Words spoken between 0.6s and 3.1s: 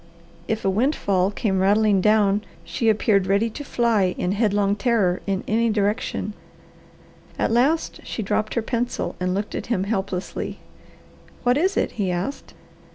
a windfall came rattling down she